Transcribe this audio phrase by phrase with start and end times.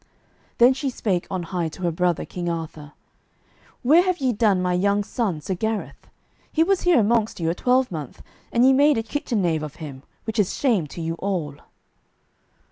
[0.57, 2.93] Then she spake on high to her brother, King Arthur,
[3.83, 6.07] "Where have ye done my young son, Sir Gareth?
[6.51, 10.01] He was here amongst you a twelvemonth, and ye made a kitchen knave of him,
[10.23, 11.55] which is shame to you all."